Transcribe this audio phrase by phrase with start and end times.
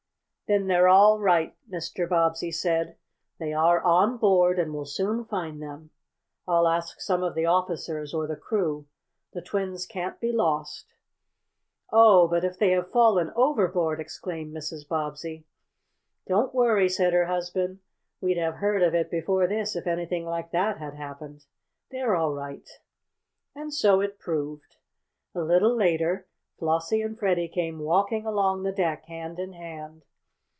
[0.49, 2.09] "Then they're all right," Mr.
[2.09, 2.97] Bobbsey said.
[3.39, 5.91] "They are on board, and we'll soon find them.
[6.45, 8.85] I'll ask some of the officers or the crew.
[9.31, 10.93] The twins can't be lost."
[11.89, 14.85] "Oh, but if they have fallen overboard!" exclaimed Mrs.
[14.85, 15.45] Bobbsey.
[16.27, 17.79] "Don't worry," said her husband.
[18.19, 21.45] "We'd have heard of it before this if anything like that had happened.
[21.91, 22.69] They're all right."
[23.55, 24.75] And so it proved.
[25.33, 26.27] A little later
[26.59, 30.03] Flossie and Freddie came walking along the deck hand in hand.